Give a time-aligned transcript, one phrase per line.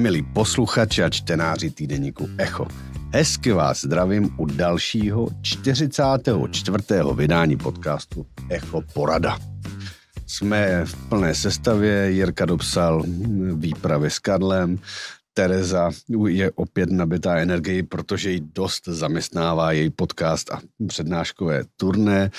[0.00, 2.66] milí posluchači a čtenáři týdeníku Echo.
[3.12, 6.78] Hezky vás zdravím u dalšího 44.
[7.14, 9.38] vydání podcastu Echo Porada.
[10.26, 13.04] Jsme v plné sestavě, Jirka dopsal
[13.54, 14.78] výpravy s Karlem,
[15.34, 15.90] Tereza
[16.28, 22.30] je opět nabitá energii, protože ji dost zaměstnává její podcast a přednáškové turné.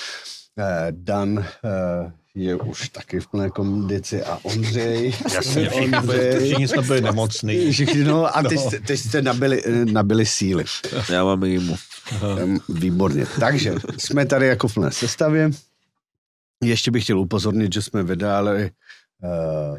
[0.60, 5.14] Eh, Dan eh, je už taky v plné kondici a Ondřej.
[5.34, 7.72] Jasně, všichni, Ondřej, všichni jsme byli nemocný.
[7.72, 8.72] Všichni, no, a teď, no.
[8.88, 10.64] teď jste nabili, nabili síly.
[11.10, 11.76] Já mám jimu.
[12.70, 13.26] Výborně.
[13.40, 15.52] Takže jsme tady jako v plné sestavě.
[16.64, 18.72] Ještě bych chtěl upozornit, že jsme vydali
[19.24, 19.78] Uh,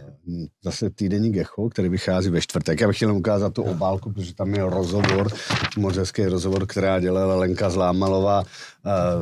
[0.65, 2.81] zase týdenní Gecho, který vychází ve čtvrtek.
[2.81, 5.29] Já bych chtěl ukázat tu obálku, protože tam je rozhovor,
[5.77, 8.47] moc hezký rozhovor, která dělala Lenka Zlámalová uh,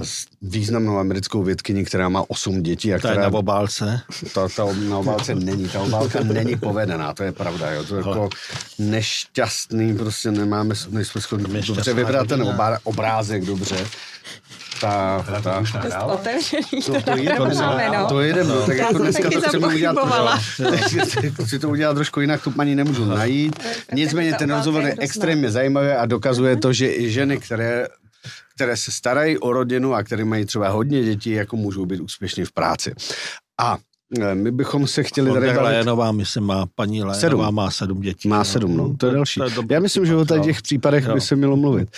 [0.03, 2.95] s významnou americkou vědkyní, která má osm dětí.
[2.95, 4.01] A která, to je na obálce?
[4.35, 7.71] To, to na obálce není, ta obálka není povedená, to je pravda.
[7.71, 7.85] Jo.
[7.85, 8.29] To je jako
[8.79, 12.45] nešťastný, prostě nemáme, nejsme schopni dobře vybrat ten
[12.85, 13.87] obrázek dobře
[14.81, 15.63] ta, ta, ta,
[16.87, 17.55] to, to, jedeme,
[17.93, 18.07] no.
[18.09, 18.67] to jedeme, no.
[18.67, 19.97] tak jako dneska to chceme udělat,
[21.47, 23.61] si to udělat trošku jinak, tu paní nemůžu najít.
[23.93, 27.87] Nicméně ten rozhovor je extrémně zajímavý a dokazuje to, že i ženy, které
[28.55, 32.45] které se starají o rodinu a které mají třeba hodně dětí, jako můžou být úspěšní
[32.45, 32.95] v práci.
[33.61, 33.79] A
[34.21, 35.61] e, my bychom se chtěli tady bavit...
[35.61, 37.55] Lénová, myslím, má, paní Lénová sedm.
[37.55, 38.29] má sedm dětí.
[38.29, 38.45] Má no.
[38.45, 39.41] sedm, no, to je další.
[39.71, 41.89] Já myslím, že o těch případech by se mělo mluvit.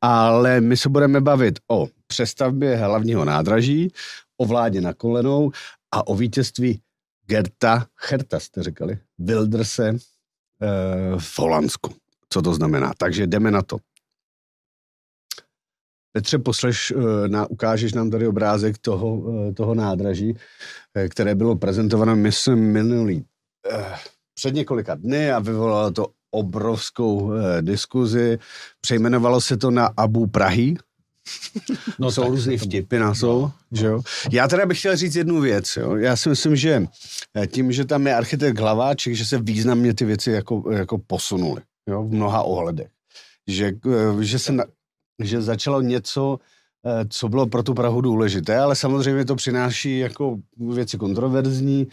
[0.00, 3.92] Ale my se budeme bavit o přestavbě hlavního nádraží,
[4.36, 5.50] o vládě na kolenou
[5.92, 6.80] a o vítězství
[7.26, 11.94] Gerta, Herta jste říkali, Wilderse eh, v Holandsku.
[12.28, 12.92] Co to znamená?
[12.98, 13.78] Takže jdeme na to.
[16.12, 20.36] Petře, posleš, eh, na, ukážeš nám tady obrázek toho, eh, toho nádraží,
[20.94, 23.24] eh, které bylo prezentováno, myslím, minulý
[24.34, 28.38] před několika dny a vyvolalo to obrovskou diskuzi.
[28.80, 30.76] Přejmenovalo se to na Abu Prahy,
[31.98, 34.00] No jsou různý vtipy na jsou, no, že jo.
[34.32, 35.96] Já teda bych chtěl říct jednu věc, jo.
[35.96, 36.86] Já si myslím, že
[37.46, 42.04] tím, že tam je architekt Hlaváček, že se významně ty věci jako, jako posunuly, jo,
[42.04, 42.88] v mnoha ohledech.
[43.48, 43.72] Že,
[44.20, 44.64] že se na,
[45.22, 46.38] že začalo něco,
[46.86, 51.86] eh, co bylo pro tu Prahu důležité, ale samozřejmě to přináší jako věci kontroverzní,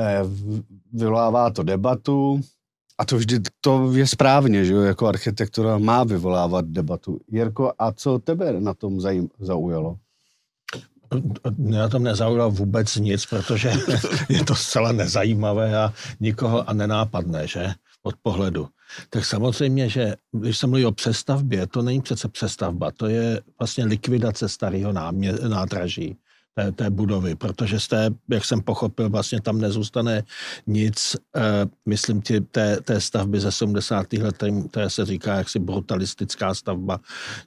[0.00, 0.20] eh,
[0.92, 2.40] vyvolává to debatu
[3.00, 7.20] a to vždy to je správně, že jo, jako architektura má vyvolávat debatu.
[7.28, 9.96] Jirko, a co tebe na tom zajím, zaujalo?
[11.58, 13.72] Na tom nezaujalo vůbec nic, protože
[14.28, 17.72] je to zcela nezajímavé a nikoho a nenápadné, že?
[18.02, 18.68] Od pohledu
[19.10, 23.84] tak samozřejmě, že když se mluví o přestavbě, to není přece přestavba, to je vlastně
[23.84, 24.92] likvidace starého
[25.48, 26.16] nádraží
[26.54, 30.22] té, té budovy, protože z té, jak jsem pochopil, vlastně tam nezůstane
[30.66, 34.12] nic, eh, myslím ti, té, té stavby ze 70.
[34.12, 37.00] let, které se říká jaksi brutalistická stavba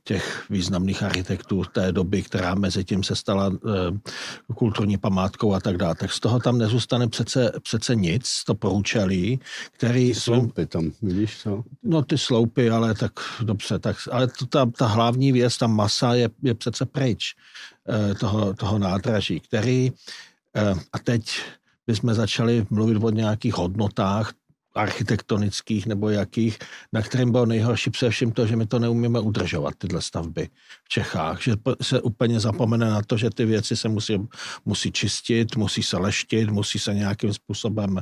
[0.03, 5.77] těch významných architektů té doby, která mezi tím se stala eh, kulturní památkou a tak
[5.77, 5.95] dále.
[5.95, 9.39] Tak z toho tam nezůstane přece, přece nic, to poručelí,
[9.71, 10.13] který...
[10.13, 11.63] Sloupy tam, vidíš co?
[11.83, 16.13] No ty sloupy, ale tak dobře, tak, ale to, ta, ta hlavní věc, ta masa
[16.13, 17.35] je, je přece pryč.
[17.89, 19.91] Eh, toho, toho nádraží, který,
[20.55, 21.41] eh, a teď
[21.87, 24.33] bychom začali mluvit o nějakých hodnotách
[24.75, 26.59] architektonických nebo jakých,
[26.93, 30.49] na kterým bylo nejhorší především to, že my to neumíme udržovat, tyhle stavby
[30.83, 34.27] v Čechách, že se úplně zapomene na to, že ty věci se musí,
[34.65, 38.01] musí čistit, musí se leštit, musí se nějakým způsobem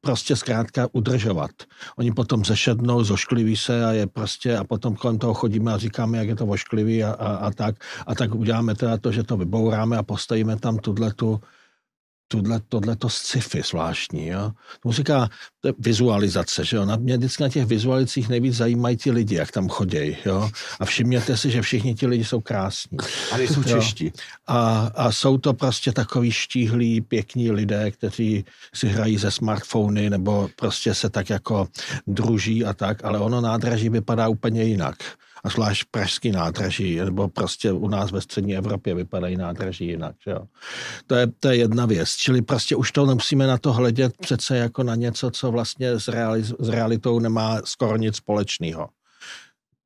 [0.00, 1.50] prostě zkrátka udržovat.
[1.96, 6.18] Oni potom zešednou, zoškliví se a je prostě a potom kolem toho chodíme a říkáme,
[6.18, 7.76] jak je to vošklivý a, a, a tak.
[8.06, 11.40] A tak uděláme teda to, že to vybouráme a postavíme tam tuhle tu
[12.42, 14.26] tohle, tohleto sci-fi zvláštní.
[14.26, 14.52] Jo?
[14.82, 15.28] To říká
[15.60, 16.64] to je vizualizace.
[16.64, 16.84] Že jo?
[16.84, 20.16] Na mě vždycky na těch vizualicích nejvíc zajímají ti lidi, jak tam chodí.
[20.26, 20.50] Jo?
[20.80, 22.98] A všimněte si, že všichni ti lidi jsou krásní.
[23.32, 24.12] A nejsou čeští.
[24.46, 28.44] A, a jsou to prostě takový štíhlí, pěkní lidé, kteří
[28.74, 31.68] si hrají ze smartfony nebo prostě se tak jako
[32.06, 34.96] druží a tak, ale ono nádraží vypadá úplně jinak
[35.44, 40.16] a zvlášť pražský nádraží, nebo prostě u nás ve střední Evropě vypadají nádraží jinak.
[40.24, 40.40] Že jo.
[41.06, 42.08] To, je, to je jedna věc.
[42.08, 46.08] Čili prostě už to nemusíme na to hledět přece jako na něco, co vlastně s,
[46.08, 48.88] reali- s realitou nemá skoro nic společného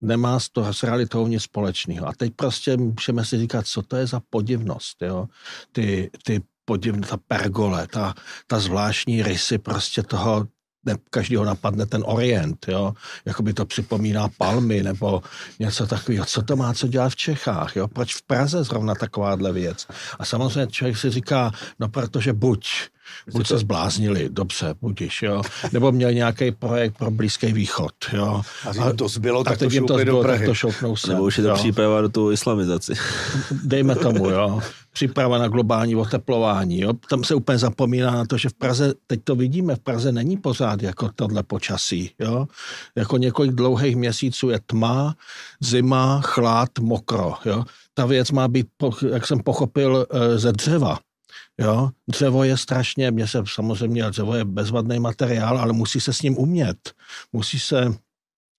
[0.00, 2.08] nemá s, to, s realitou nic společného.
[2.08, 5.28] A teď prostě můžeme si říkat, co to je za podivnost, jo?
[5.72, 8.14] Ty, ty podivné, ta pergole, ta,
[8.46, 10.46] ta zvláštní rysy prostě toho,
[10.84, 12.94] ne, každýho napadne ten orient, jo,
[13.24, 15.22] jako by to připomíná palmy nebo
[15.58, 16.24] něco takového.
[16.24, 19.86] Co to má co dělat v Čechách, jo, proč v Praze zrovna takováhle věc?
[20.18, 22.68] A samozřejmě člověk si říká, no protože buď
[23.32, 25.42] Buď se zbláznili, dobře, budíš, jo.
[25.72, 28.42] Nebo měl nějaký projekt pro Blízký východ, jo.
[28.64, 30.38] A, a to zbylo, tak, tak to šoupli do Prahy.
[30.38, 31.08] Tak to šoupnou se.
[31.12, 32.92] Nebo už je to příprava do tu islamizaci.
[33.64, 34.60] Dejme tomu, jo.
[34.92, 36.92] Příprava na globální oteplování, jo.
[37.10, 40.36] Tam se úplně zapomíná na to, že v Praze, teď to vidíme, v Praze není
[40.36, 42.46] pořád jako tohle počasí, jo.
[42.96, 45.14] Jako několik dlouhých měsíců je tma,
[45.60, 47.64] zima, chlad, mokro, jo.
[47.94, 48.66] Ta věc má být,
[49.10, 50.98] jak jsem pochopil, eh, ze dřeva,
[51.58, 51.90] Jo?
[52.08, 56.38] Dřevo je strašně, mě se samozřejmě, dřevo je bezvadný materiál, ale musí se s ním
[56.38, 56.92] umět.
[57.32, 57.94] Musí se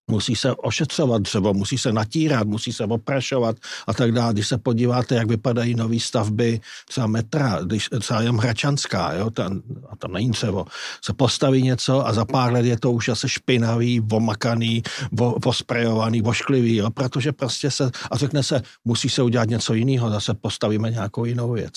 [0.10, 3.56] musí se ošetřovat dřevo, musí se natírat, musí se oprašovat
[3.88, 4.34] a tak dále.
[4.34, 9.62] Když se podíváte, jak vypadají nové stavby, třeba metra, když třeba jen Hračanská, jo, tam,
[9.90, 10.66] a tam není dřevo,
[11.06, 16.22] se postaví něco a za pár let je to už asi špinavý, omakaný, vo, osprejovaný,
[16.22, 20.92] vošklivý, jo, protože prostě se, a řekne se, musí se udělat něco jiného, zase postavíme
[20.92, 21.74] nějakou jinou věc.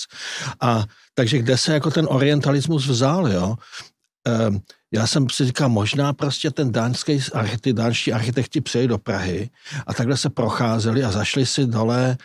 [0.61, 0.83] A
[1.15, 3.55] takže kde se jako ten orientalismus vzal, jo?
[4.25, 4.61] Ehm,
[4.91, 7.19] já jsem si říkal, možná prostě ten dánský,
[7.61, 9.49] ty dánští architekti přijeli do Prahy
[9.87, 12.17] a takhle se procházeli a zašli si dole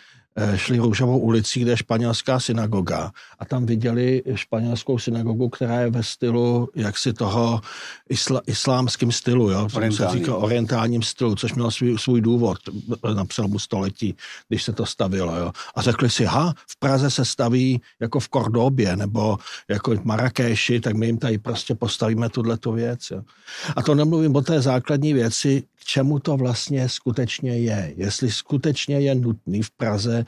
[0.55, 6.03] šli Růžovou ulicí, kde je španělská synagoga a tam viděli španělskou synagogu, která je ve
[6.03, 7.61] stylu jaksi toho
[8.09, 9.67] isla, islámským stylu, jo?
[9.91, 12.57] se říká orientálním stylu, což mělo svůj, svůj důvod
[13.15, 14.15] na přelomu století,
[14.47, 15.35] když se to stavilo.
[15.35, 15.51] Jo?
[15.75, 19.37] A řekli si, ha, v Praze se staví jako v Kordobě nebo
[19.67, 23.11] jako v Marrakeši, tak my jim tady prostě postavíme tuhle tu věc.
[23.11, 23.21] Jo?
[23.75, 27.93] A to nemluvím o té základní věci, k čemu to vlastně skutečně je.
[27.97, 30.25] Jestli skutečně je nutný v Praze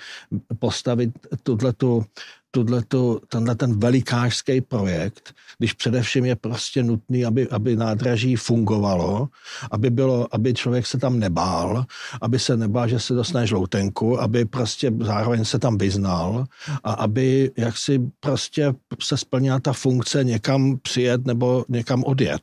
[0.59, 1.12] postavit
[1.44, 2.06] tuhletu,
[2.51, 9.30] tuhletu, tenhle ten velikářský projekt, když především je prostě nutný, aby, aby nádraží fungovalo,
[9.71, 11.86] aby, bylo, aby člověk se tam nebál,
[12.21, 16.45] aby se nebál, že se dostane žloutenku, aby prostě zároveň se tam vyznal
[16.83, 22.42] a aby jaksi prostě se splnila ta funkce někam přijet nebo někam odjet.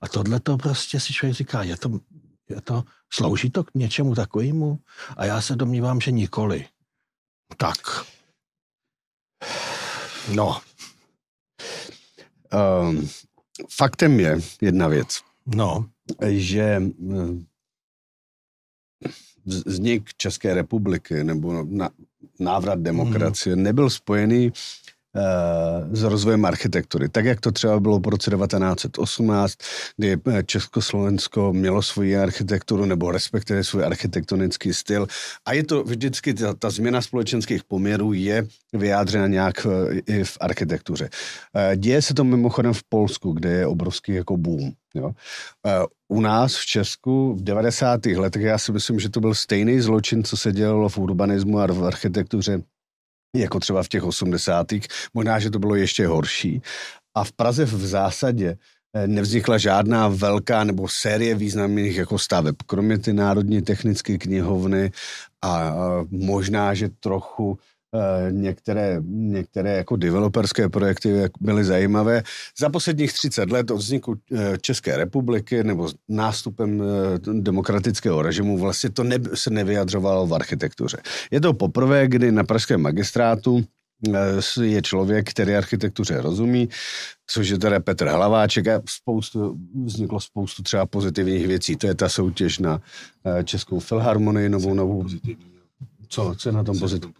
[0.00, 2.00] A tohle to prostě si člověk říká, je to,
[2.48, 4.78] je to, slouží to k něčemu takovému?
[5.16, 6.64] A já se domnívám, že nikoli.
[7.56, 7.78] Tak.
[10.34, 10.60] No.
[12.82, 13.08] Um,
[13.68, 15.20] faktem je jedna věc.
[15.46, 15.90] No.
[16.28, 17.48] Že eh,
[19.44, 21.66] vznik České republiky nebo
[22.40, 23.62] návrat demokracie hmm.
[23.62, 24.52] nebyl spojený
[25.92, 27.08] s rozvojem architektury.
[27.08, 29.54] Tak, jak to třeba bylo po roce 1918,
[29.96, 35.06] kdy eh, Československo mělo svoji architekturu nebo respektive svůj architektonický styl.
[35.46, 40.36] A je to vždycky, ta, ta změna společenských poměrů je vyjádřena nějak eh, i v
[40.40, 41.08] architektuře.
[41.76, 44.72] Děje se to mimochodem v Polsku, kde je obrovský jako boom.
[44.94, 45.12] Jo.
[46.08, 48.06] U nás v Česku v 90.
[48.06, 51.66] letech já si myslím, že to byl stejný zločin, co se dělalo v urbanismu a
[51.66, 52.62] v architektuře
[53.36, 54.66] jako třeba v těch 80.
[55.14, 56.62] Možná, že to bylo ještě horší.
[57.14, 58.56] A v Praze v zásadě
[58.94, 64.90] eh, nevznikla žádná velká nebo série významných jako staveb, kromě ty Národní technické knihovny
[65.42, 65.74] a
[66.10, 67.77] možná, že trochu Eh,
[68.30, 72.22] některé, některé jako developerské projekty byly zajímavé.
[72.58, 78.90] Za posledních 30 let od vzniku eh, České republiky nebo nástupem eh, demokratického režimu vlastně
[78.90, 80.98] to ne, se nevyjadřovalo v architektuře.
[81.30, 83.64] Je to poprvé, kdy na pražském magistrátu
[84.62, 86.68] je člověk, který architektuře rozumí,
[87.26, 91.76] což je teda Petr Hlaváček a spoustu, vzniklo spoustu třeba pozitivních věcí.
[91.76, 92.80] To je ta soutěž na
[93.44, 95.06] Českou filharmonii, novou, novou.
[96.08, 97.14] Co, co je na tom pozitivní?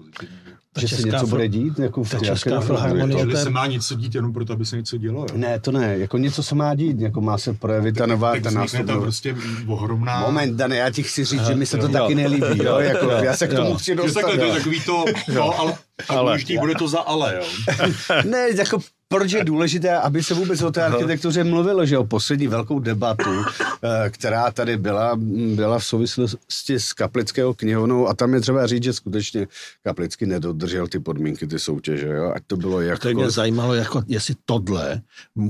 [0.78, 1.78] Že se něco bude dít?
[1.78, 3.26] Jako v ta česká filharmonie.
[3.30, 5.20] Že se má něco dít jenom proto, aby se něco dělo.
[5.20, 5.38] Jo?
[5.38, 5.98] Ne, to ne.
[5.98, 7.00] Jako něco se má dít.
[7.00, 8.86] Jako má se projevit ta nová, tak ta nástup.
[8.86, 10.20] tam prostě ohromná...
[10.20, 12.64] Moment, Dane, já ti chci říct, že mi se to taky nelíbí.
[12.64, 12.78] Jo?
[12.78, 14.20] Jako, já se k tomu chci dostat.
[14.20, 15.04] Takhle, to je takový to,
[15.34, 15.74] no, ale,
[16.08, 16.38] ale.
[16.60, 17.74] bude to za ale, jo.
[18.24, 18.78] ne, jako
[19.08, 23.30] proč je důležité, aby se vůbec o té architektuře mluvilo, že o poslední velkou debatu,
[23.82, 25.12] eh, která tady byla,
[25.54, 29.46] byla v souvislosti s Kaplického knihovnou a tam je třeba říct, že skutečně
[29.82, 32.32] Kaplický nedodržel ty podmínky, ty soutěže, jo?
[32.34, 32.98] ať to bylo jak.
[32.98, 35.02] To mě zajímalo, jako, jestli tohle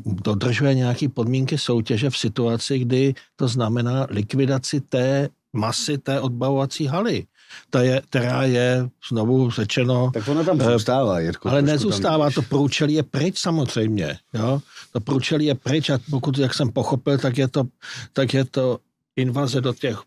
[0.07, 7.27] dodržuje nějaké podmínky soutěže v situaci, kdy to znamená likvidaci té masy té odbavovací haly
[7.71, 10.11] ta je, která je znovu řečeno...
[10.15, 11.49] Tak ono tam zůstává, Jirko.
[11.49, 12.33] Ale nezůstává, tam...
[12.33, 14.19] to průčelí je pryč samozřejmě.
[14.35, 14.61] Jo?
[14.93, 17.65] To průčelí je pryč a pokud, jak jsem pochopil, tak je to,
[18.13, 18.79] tak je to
[19.17, 19.99] invaze do těch,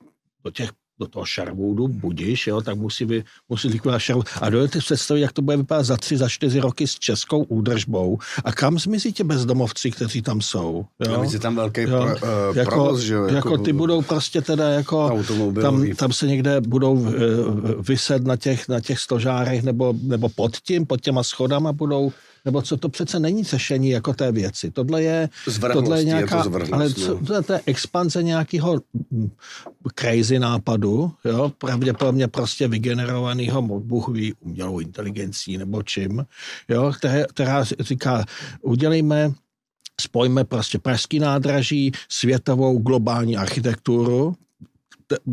[0.43, 0.69] do těch
[1.01, 4.27] do toho Sherwoodu, budíš, jo, tak musí, vy, musí likvidovat Sherwood.
[4.41, 8.17] A dovedete představit, jak to bude vypadat za tři, za čtyři roky s českou údržbou.
[8.43, 10.85] A kam zmizí ti bezdomovci, kteří tam jsou?
[11.07, 11.23] Jo?
[11.33, 11.87] je tam velký jo?
[11.87, 13.23] Pro, uh, jako, provoz, že jo?
[13.23, 15.23] Jako, jako ty budou prostě teda jako,
[15.61, 17.11] tam, tam se někde budou uh,
[17.81, 22.11] vyset na těch, na těch stožárech nebo, nebo pod tím, pod těma schodama budou
[22.45, 24.71] Nebo co to přece není řešení jako té věci.
[24.71, 27.25] Tohle je, Zvrhlost, tohle je nějaká, je to zvrhlost, ale co, no.
[27.25, 28.81] to je, to je expanze nějakého
[29.11, 29.31] mm,
[29.95, 36.25] crazy nápadu, jo, pravděpodobně prostě vygenerovaného, Bůh ví, umělou inteligencí nebo čím,
[36.69, 38.25] jo, které, která říká,
[38.61, 39.33] udělejme
[40.01, 44.35] spojíme prostě pražský nádraží, světovou globální architekturu,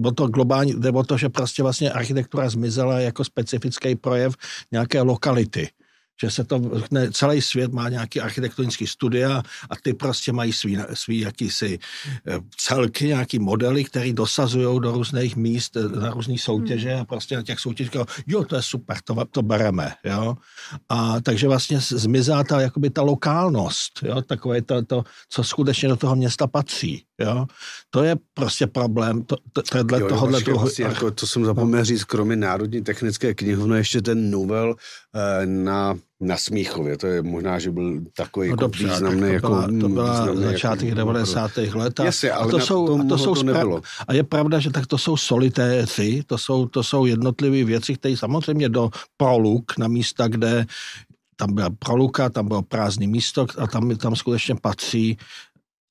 [0.04, 4.34] o to globální, jde o to, že prostě vlastně architektura zmizela jako specifický projev
[4.72, 5.68] nějaké lokality
[6.20, 6.60] že se to,
[6.90, 11.78] ne, celý svět má nějaký architektonický studia a ty prostě mají svý, svý jakýsi
[12.26, 17.36] eh, celky, nějaký modely, které dosazují do různých míst, eh, na různé soutěže a prostě
[17.36, 17.96] na těch soutěžích,
[18.26, 20.36] jo, to je super, to, to bereme, jo.
[20.88, 25.96] A takže vlastně zmizá ta, jakoby ta lokálnost, jo, takové to, to, co skutečně do
[25.96, 27.46] toho města patří, jo.
[27.90, 30.58] To je prostě problém to, to, tohle, jo, tohohle toho...
[30.58, 34.74] Vlastně, jako, to jsem zapomněl říct, kromě Národní technické knihovny, ještě ten novel
[35.14, 39.20] eh, na na Smíchově, to je možná, že byl takový no, jako dobře, významný.
[39.20, 41.56] To jako, byla, to byla významný začátek jako, 90.
[41.56, 42.00] let.
[42.00, 43.82] A, Jasně, ale a to, jsou, a to, jsou to nebylo.
[44.08, 48.16] A je pravda, že tak to jsou solitéři, to jsou, to jsou jednotlivé věci, které
[48.16, 50.66] samozřejmě do proluk na místa, kde
[51.36, 55.18] tam byla proluka, tam bylo prázdné místo a tam, tam skutečně patří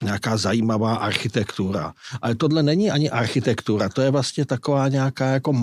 [0.03, 1.93] nějaká zajímavá architektura.
[2.21, 5.53] Ale tohle není ani architektura, to je vlastně taková nějaká jako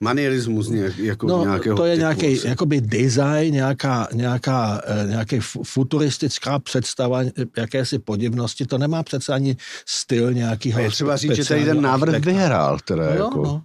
[0.00, 2.48] Manierismus nějak, jako no, nějakého to je typu, nějaký asi.
[2.48, 7.20] jakoby design, nějaká, nějaká, eh, nějaký futuristická představa
[7.56, 8.66] jakési podivnosti.
[8.66, 9.56] To nemá přece ani
[9.86, 10.80] styl nějakýho...
[10.80, 12.78] je třeba říct, že tady ten návrh vyhrál.
[12.84, 13.42] Teda jo, jako...
[13.42, 13.62] no.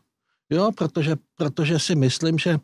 [0.50, 2.58] jo protože, protože si myslím, že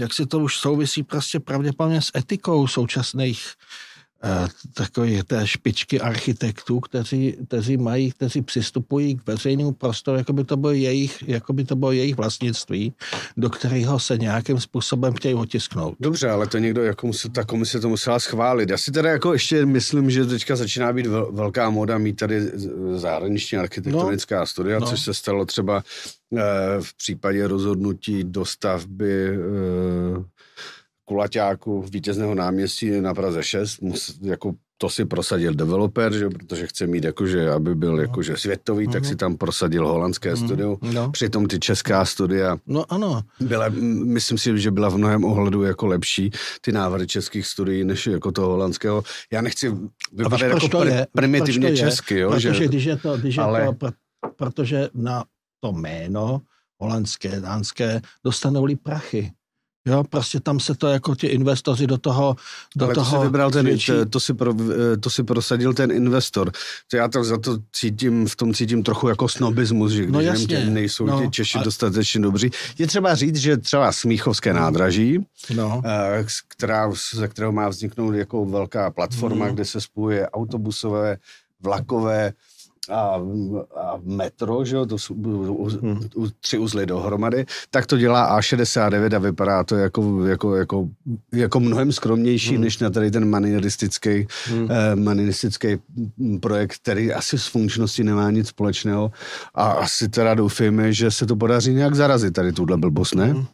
[0.00, 3.40] jak si to už souvisí prostě pravděpodobně s etikou současných
[4.24, 10.44] Eh, takové té špičky architektů, kteří, kteří mají, kteří přistupují k veřejnému prostoru, jako by
[10.44, 12.92] to bylo jejich, jako by to bylo jejich vlastnictví,
[13.36, 15.96] do kterého se nějakým způsobem chtějí otisknout.
[16.00, 18.70] Dobře, ale to někdo, jako musel, ta komise to musela schválit.
[18.70, 22.50] Já si teda jako ještě myslím, že teďka začíná být vel, velká moda mít tady
[22.94, 24.86] zahraniční architektonická no, studia, no.
[24.86, 25.82] což se stalo třeba
[26.36, 26.40] eh,
[26.80, 30.24] v případě rozhodnutí dostavby eh,
[31.10, 36.86] kulaťáku vítězného náměstí na Praze 6, mus, jako to si prosadil developer, že, protože chce
[36.86, 38.02] mít jakože, aby byl no.
[38.02, 40.78] jakože světový, mm tak si tam prosadil holandské mm studio.
[40.82, 41.10] No.
[41.10, 43.22] Přitom ty česká studia no, ano.
[43.40, 43.66] Byla,
[44.04, 48.32] myslím si, že byla v mnohem ohledu jako lepší ty návrhy českých studií, než jako
[48.32, 49.02] toho holandského.
[49.32, 49.74] Já nechci
[50.12, 51.06] vypadat jako pr- je?
[51.12, 52.18] primitivně to česky.
[52.18, 53.60] Jo, protože že, když je to, když ale...
[53.60, 53.90] je to,
[54.36, 55.24] protože na
[55.60, 56.40] to jméno
[56.78, 59.32] holandské, dánské dostanou-li prachy.
[59.86, 62.36] Jo, prostě tam se to jako ti investoři do toho
[62.76, 63.78] do Ale toho to si vybral ten,
[64.10, 64.54] to si, pro,
[65.00, 66.52] to si prosadil ten investor.
[66.90, 70.20] To já to za to cítím, v tom cítím trochu jako snobismus, že když no
[70.20, 71.62] jasně, nejsou no, ti Češi a...
[71.62, 72.50] dostatečně dobří.
[72.78, 75.18] Je třeba říct, že třeba Smíchovské nádraží,
[75.54, 75.82] no.
[75.84, 79.54] Eh, která, ze kterého má vzniknout jako velká platforma, mm.
[79.54, 81.16] kde se spojuje autobusové,
[81.60, 82.32] vlakové,
[82.88, 83.20] a,
[83.76, 86.08] a metro, že jo, to jsou hmm.
[86.40, 90.88] tři uzly dohromady, tak to dělá A69 a vypadá to jako, jako, jako,
[91.32, 92.64] jako mnohem skromnější, hmm.
[92.64, 94.68] než na tady ten manieristický, hmm.
[94.70, 95.78] eh, manieristický
[96.40, 99.12] projekt, který asi s funkčností nemá nic společného
[99.54, 103.26] a asi teda doufejme, že se to podaří nějak zarazit tady tuhle blbost, ne?
[103.26, 103.46] Hmm.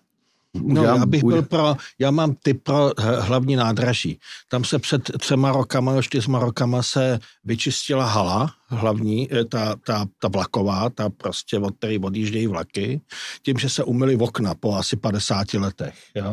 [0.63, 4.19] No, já bych byl pro, já mám typ pro hlavní nádraží.
[4.49, 10.29] Tam se před třema rokama, čtyřma rokama se vyčistila hala, hlavní, eh, ta, ta, ta
[10.29, 13.01] vlaková, ta prostě, od které odjíždějí vlaky,
[13.43, 15.95] tím, že se umyli v okna po asi 50 letech.
[16.15, 16.33] Jo?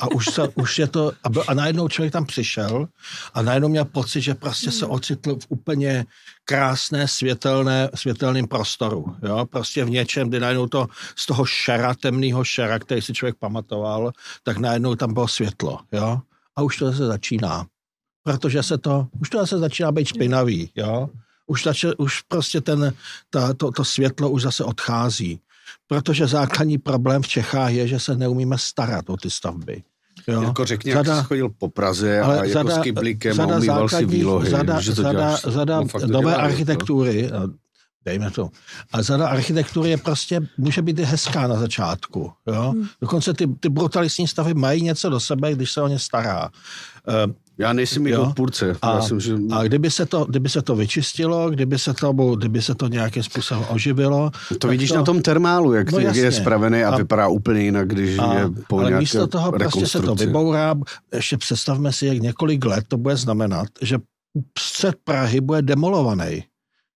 [0.00, 2.88] A už, se, už je to, a, byl, a najednou člověk tam přišel
[3.34, 6.06] a najednou měl pocit, že prostě se ocitl v úplně
[6.44, 9.16] krásné světelné, světelném prostoru.
[9.22, 9.46] Jo?
[9.50, 14.12] Prostě v něčem, kdy najednou to z toho šera, temného šera, který si člověk pamatoval,
[14.42, 15.80] tak najednou tam bylo světlo.
[15.92, 16.20] Jo?
[16.56, 17.66] A už to zase začíná.
[18.22, 20.70] Protože se to, už to zase začíná být špinavý.
[20.76, 21.08] Jo?
[21.48, 22.92] Už, začal, už prostě ten,
[23.30, 25.40] ta, to, to světlo už zase odchází.
[25.86, 29.82] Protože základní problém v Čechách je, že se neumíme starat o ty stavby.
[30.28, 30.42] Jo.
[30.42, 33.88] Jako řekni, zada, jak jsi chodil po Praze a jako zada, s kyblíkem a umýval
[33.88, 34.50] si výlohy.
[34.50, 37.54] Zada, že to zada, děláš, zada no, nové architektury, no.
[38.04, 38.50] dejme to.
[38.92, 42.32] A zada architektury je prostě, může být i hezká na začátku.
[42.46, 42.70] Jo?
[42.70, 42.88] Hmm.
[43.00, 46.50] Dokonce ty, ty brutalistní stavy mají něco do sebe, když se o ně stará.
[47.58, 48.76] Já nejsem jich odpůrce.
[48.82, 49.34] A, Já jsem, že...
[49.52, 53.22] a kdyby, se to, kdyby se to vyčistilo, kdyby se to, kdyby se to nějakým
[53.22, 54.30] způsobem oživilo.
[54.58, 54.96] To vidíš to...
[54.96, 58.34] na tom termálu, jak, no, jak je spravený a, a vypadá úplně jinak, když a,
[58.34, 60.74] je po Ale místo toho prostě se to vybourá.
[61.14, 63.98] Ještě představme si, jak několik let to bude znamenat, že
[64.58, 66.44] střed Prahy bude demolovaný.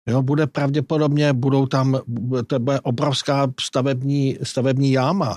[0.09, 1.99] Jo, bude pravděpodobně, budou tam,
[2.47, 5.37] to bude obrovská stavební, stavební jáma,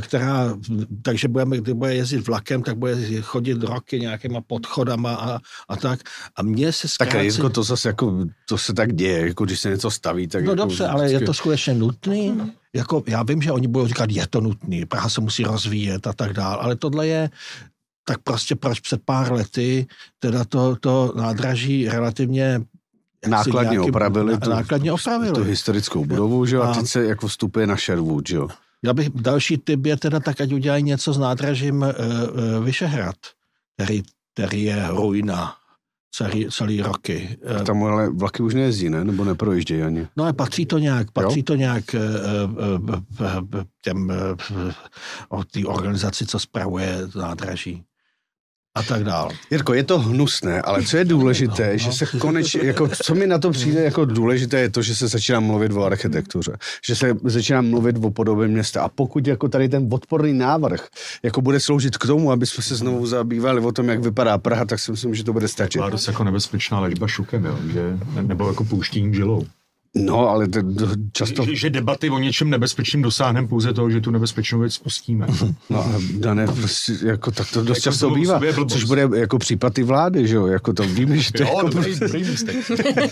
[0.00, 0.54] která,
[1.02, 6.00] takže budeme, kdy bude jezdit vlakem, tak bude chodit roky nějakýma podchodama a, a tak.
[6.36, 7.12] A mně se zkrátce...
[7.12, 10.44] Tak Rejsko, to zase jako, to se tak děje, jako když se něco staví, tak
[10.44, 12.52] No jako dobře, ale je to skutečně nutný?
[12.74, 16.12] Jako, já vím, že oni budou říkat, je to nutný, Praha se musí rozvíjet a
[16.12, 17.30] tak dále, ale tohle je,
[18.04, 19.86] tak prostě proč před pár lety
[20.18, 22.60] teda to, to nádraží relativně
[23.28, 25.34] nákladně nějakým- opravili, tu, nákladně opravili.
[25.34, 28.48] tu historickou budovu, že jo, a A- teď se jako vstupuje na Sherwood, že jo.
[28.84, 33.16] Já bych další typ je teda tak, ať udělají něco s nádražím uh, uh, Vyšehrad,
[33.76, 34.02] který,
[34.34, 35.56] který je ruina
[36.14, 37.38] celý, celý roky.
[37.60, 39.04] Eh, Tam ale vlaky už nejezdí, ne?
[39.04, 40.08] Nebo neprojíždějí ani.
[40.16, 44.12] No ale patří to nějak, patří to nějak uh, uh, uh, těm
[44.50, 44.72] uh,
[45.28, 47.84] o té organizaci, co spravuje nádraží
[48.74, 49.30] a tak dál.
[49.50, 51.92] Jirko, je to hnusné, ale co je důležité, No, že no.
[51.92, 55.40] se konečně, jako, co mi na to přijde jako důležité, je to, že se začíná
[55.40, 56.52] mluvit o architektuře,
[56.86, 60.88] že se začíná mluvit o podobě města a pokud jako tady ten odporný návrh
[61.22, 64.64] jako bude sloužit k tomu, aby jsme se znovu zabývali o tom, jak vypadá Praha,
[64.64, 65.78] tak si myslím, že to bude stačit.
[65.78, 67.58] Byla dost jako nebezpečná léčba šukem, jo?
[67.72, 69.46] Že, nebo jako pouštění žilou.
[69.94, 71.44] No, ale to, to často...
[71.44, 75.26] Že, že, debaty o něčem nebezpečným dosáhneme pouze toho, že tu nebezpečnou věc spustíme.
[75.70, 79.38] No, a Dané, prostě, jako, tak to dost Jako často to bývá, což bude jako
[79.38, 82.24] případ i vlády, že jo, jako to víme, že to je Jo, jako dobrý, prostě-
[82.24, 82.90] dobrý.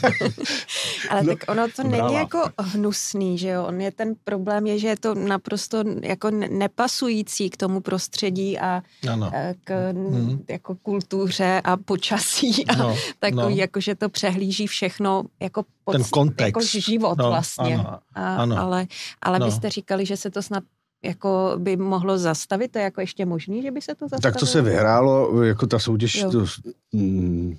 [1.10, 3.64] Ale No, tak ono to není jako hnusný, že jo?
[3.68, 8.58] On je ten problém, je, že je to naprosto jako ne- nepasující k tomu prostředí
[8.58, 8.82] a
[9.12, 9.30] Ano.
[9.34, 10.44] eh, k Mhm.
[10.48, 13.60] jako kultuře a počasí a No, takový, no.
[13.60, 16.46] jako že to přehlíží všechno jako, pod, Ten kontext.
[16.46, 17.74] jako život No, vlastně.
[17.74, 18.58] ano, a, ano.
[18.58, 18.86] Ale,
[19.22, 19.46] ale No.
[19.46, 20.64] vy jste říkali, že se to snad
[21.04, 24.20] jako by mohlo zastavit, to je jako ještě možný, že by se to zastavilo?
[24.32, 26.30] Tak to se vyhrálo, jako ta soutěž, Jo.
[26.30, 26.44] to,
[26.92, 27.56] mm,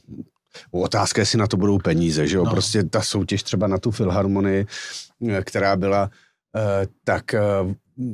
[0.72, 2.52] otázka, jestli na to budou peníze, že jo, No.
[2.52, 4.66] prostě ta soutěž třeba na tu filharmonii,
[5.30, 6.10] eh, která byla,
[6.56, 7.42] eh, tak eh,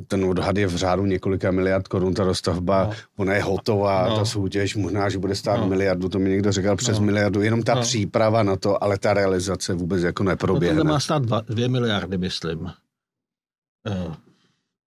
[0.08, 2.92] ten odhad je v řádu několika miliard korun, ta dostavba, No.
[3.16, 4.16] ona je hotová, No.
[4.16, 5.66] ta soutěž možná, že bude stát No.
[5.68, 7.04] miliardu, to mi někdo říkal přes No.
[7.04, 7.80] miliardu, jenom ta No.
[7.80, 10.76] příprava na to, ale ta realizace vůbec jako No, neproběhne.
[10.78, 12.60] tohle má stát dva, dvě miliardy, myslím.
[12.60, 14.14] Uh,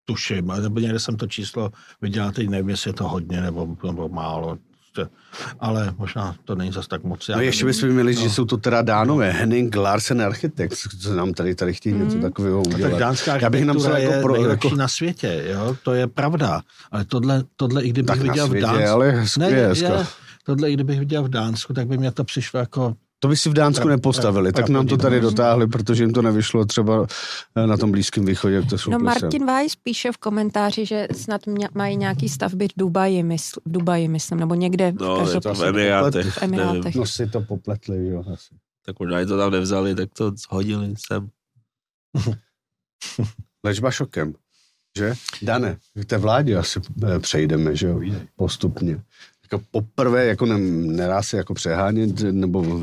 [0.05, 3.75] tuším, ale nebo někde jsem to číslo viděl, teď nevím, jestli je to hodně nebo,
[3.85, 4.57] nebo málo.
[4.93, 5.11] Prostě,
[5.59, 7.29] Ale možná to není zas tak moc.
[7.29, 7.75] já No ještě nevím.
[7.75, 8.21] bychom měli, No.
[8.21, 12.21] že jsou to teda dánové, Henning Larsen Architects, co nám tady, tady chtějí něco Mhm.
[12.21, 12.99] takového Tak udělat.
[12.99, 15.75] dánská Já bych architektura napsal jako je pro- nejlepší jako- na světě, jo?
[15.83, 16.61] to je pravda.
[16.91, 19.67] Ale tohle, tohle i kdybych Tak na viděl v světě, Dánsku, ale hezky ne, je
[19.67, 19.87] hezka.
[19.93, 20.05] je,
[20.43, 23.49] tohle i kdybych viděl v Dánsku, tak by mě to přišlo jako, To by si
[23.49, 25.37] v Dánsku Pra- nepostavili, pra- tak nám to tady pravdivnost.
[25.37, 27.07] dotáhli, protože jim to nevyšlo třeba
[27.55, 31.07] eh, na tom Blízkém východě, jak to jsou No Martin Weiss píše v komentáři, že
[31.15, 35.33] snad mě, mají nějaký stavby v Dubaji, mysl, v Dubaji myslím, nebo někde No, v
[35.35, 36.33] je to v Emirátech.
[36.33, 36.95] v Emirátech.
[36.95, 38.55] No si to popletli, jo, asi.
[38.85, 41.29] Tak možná i to tam nevzali, tak to hodili sem.
[43.63, 44.33] Léčba šokem,
[44.97, 45.13] že?
[45.41, 48.01] Dane, k té vládě asi eh, přejdeme, že jo,
[48.35, 49.01] postupně.
[49.51, 50.57] Jako poprvé, jako ne,
[50.93, 52.79] nedá se jako přehánět nebo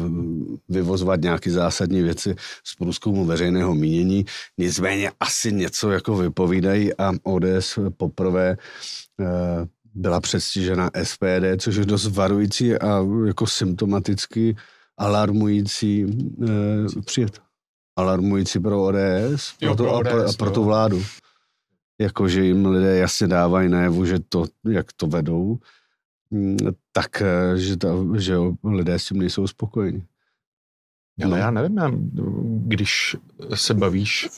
[0.69, 4.25] vyvozovat nějaké zásadní věci z průzkumu veřejného mínění,
[4.59, 8.57] nicméně asi něco jako vypovídají a ODS poprvé
[9.21, 9.27] eh,
[9.95, 14.57] byla předstižena SPD, což je dost varující a jako symptomaticky
[14.99, 16.07] alarmující
[16.43, 17.41] eh, přijet.
[17.97, 21.03] Alarmující pro ODS, Jo, pro, pro to, a pro, a ODS, pro tu vládu.
[22.01, 25.59] Jakože jim lidé jasně dávají najevu, že to, jak to vedou,
[26.93, 30.03] tak, eh, že, ta, že jo, lidé s tím nejsou spokojeni.
[31.25, 31.37] Ale No.
[31.37, 31.91] já nevím, já,
[32.67, 33.17] když
[33.55, 34.29] se bavíš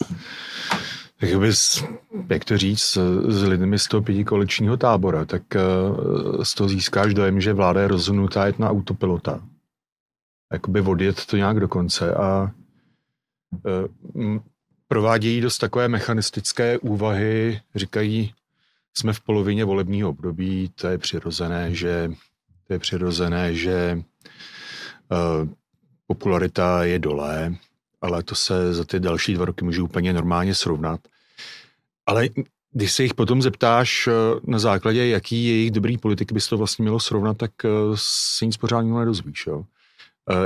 [1.23, 1.85] jakoby s,
[2.31, 7.15] jak to říct, s, s lidmi z toho pětikoaličního tábora, tak uh, z toho získáš
[7.15, 9.45] dojem, že vláda je rozhodnutá jet na autopilota.
[10.53, 12.51] Jakoby odjet to nějak do konce a
[14.15, 14.39] uh,
[14.89, 18.35] provádějí dost takové mechanistické úvahy, říkají,
[18.97, 22.13] jsme v polovině volebního období, to je přirozené, že
[22.67, 24.03] to je přirozené, že
[25.11, 25.49] uh,
[26.07, 27.55] popularita je dole,
[28.01, 31.01] ale to se za ty další dva roky může úplně normálně srovnat.
[32.07, 32.29] Ale
[32.73, 34.13] když se jich potom zeptáš eh,
[34.45, 38.57] na základě, jaký jejich dobrý politik bys to vlastně mělo srovnat, tak eh, se nic
[38.57, 39.47] pořádného nedozvíš.
[39.47, 39.65] Jo.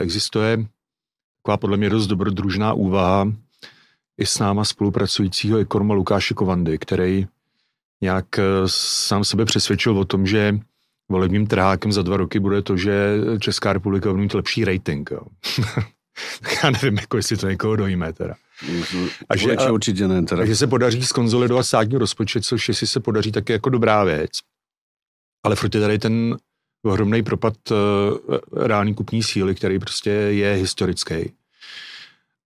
[0.01, 0.67] Existuje
[1.43, 3.33] taková podle mě dost dobrodružná úvaha
[4.19, 7.27] i s náma spolupracujícího ekonoma Lukáše Kovandy, který
[8.05, 8.43] nějak eh,
[9.07, 10.59] sám sebe přesvědčil o tom, že
[11.09, 15.11] volebním trhákem za dva roky bude to, že Česká republika bude mít lepší rating.
[15.11, 15.21] Jo.
[16.63, 18.35] Já nevím, jako jestli to někoho dojíme teda.
[19.29, 20.23] A že, a- určitě ne.
[20.23, 20.41] Teda.
[20.41, 24.31] Takže se podaří skonzolidovat státní rozpočet, což jestli se podaří, tak je jako dobrá věc.
[25.45, 26.37] Ale furt je tady ten
[26.85, 27.77] ohromný propad uh,
[28.67, 31.33] reální kupní síly, který prostě je historický.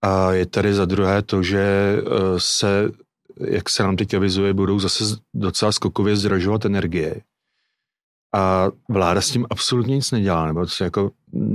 [0.03, 1.63] A je tady za druhé to, že
[1.99, 2.03] eh,
[2.39, 2.91] se,
[3.41, 7.21] jak se nám teď avizuje, budou zase docela skokově zdražovat energie.
[8.35, 11.11] A vláda s tím absolutně nic nedělá, nebo se jako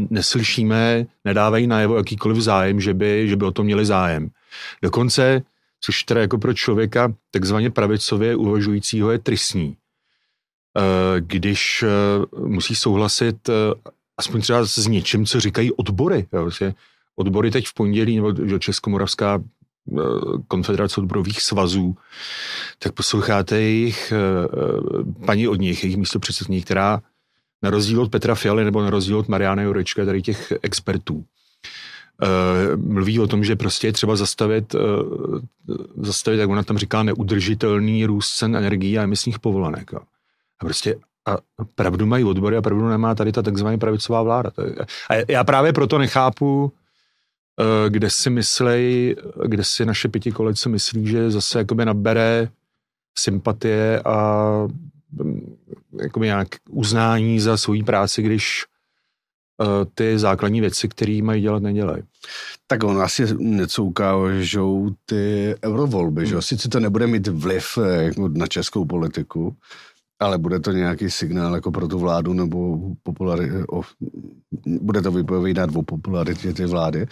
[0.10, 4.30] neslyšíme, nedávají najevo jakýkoliv zájem, že by, že by o to měli zájem.
[4.82, 5.42] Dokonce,
[5.82, 9.78] což teda jako pro člověka takzvaně pravicově uvažujícího je tristní,
[10.78, 11.88] eh, když eh,
[12.40, 13.50] musí souhlasit
[14.18, 16.28] aspoň třeba s něčím, co říkají odbory.
[16.34, 16.50] Jo,
[17.16, 19.48] odbory teď v pondělí, nebo Českomoravská eh,
[20.48, 21.96] konfederace odborových svazů,
[22.80, 27.02] tak posloucháte jejich eh, paní od nich, jejich místo předsední, která
[27.62, 31.24] na rozdíl od Petra Fialy nebo na rozdíl od Mariana Jurečka, tady těch expertů,
[32.24, 34.76] eh, mluví o tom, že prostě je třeba zastavit,
[35.98, 39.94] zastavit, jak ona tam říká, neudržitelný růst cen energií a emisních povolenek.
[39.94, 40.02] A
[40.60, 41.38] prostě a
[41.76, 44.52] pravdu mají odbory a pravdu nemá tady ta takzvaná pravicová vláda.
[45.10, 46.83] A já právě proto nechápu, Eh,
[47.90, 52.50] kde si myslej, kde si naše pětikolice myslí, že zase jakoby nabere
[53.18, 54.48] sympatie a
[55.12, 55.56] mm,
[56.02, 58.66] jakoby nějak uznání za svoji práci, když
[59.58, 62.04] uh, ty základní věci, které mají dělat, nedělají.
[62.68, 66.34] Tak on asi něco ukážou ty eurovolby, že?
[66.34, 66.42] Hmm.
[66.42, 69.56] Sice to nebude mít vliv eh, jako na českou politiku,
[70.24, 73.82] ale bude to nějaký signál jako pro tu vládu nebo populari- o,
[74.66, 77.06] bude to vypovídat o popularitě té vlády.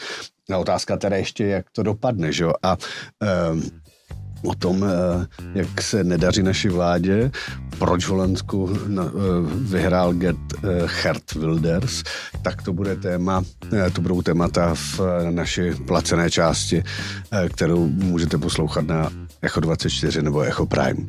[0.53, 2.53] A otázka teda ještě, jak to dopadne, že jo?
[2.63, 2.77] A
[3.51, 3.63] um,
[4.43, 7.31] o tom, eh, jak se nedaří naší vládě,
[7.79, 9.01] proč Holandsku eh,
[9.51, 10.39] vyhrál Gert
[11.03, 12.03] Hert Wilders,
[12.41, 13.43] tak to bude téma,
[13.93, 14.99] to budou témata v
[15.31, 16.83] naší placené části,
[17.49, 19.09] kterou můžete poslouchat na
[19.41, 21.05] Echo 24 nebo Echo Prime.